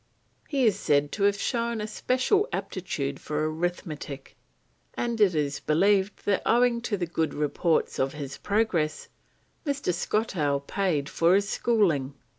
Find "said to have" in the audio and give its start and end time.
0.79-1.37